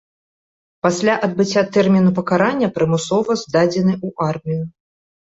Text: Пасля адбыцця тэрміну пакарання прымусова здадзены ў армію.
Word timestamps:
Пасля 0.87 1.13
адбыцця 1.27 1.63
тэрміну 1.77 2.15
пакарання 2.21 2.73
прымусова 2.81 3.31
здадзены 3.45 3.93
ў 4.05 4.09
армію. 4.35 4.63